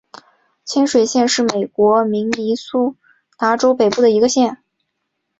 [0.65, 2.95] 清水县是美国明尼苏
[3.37, 4.63] 达州北部的一个县。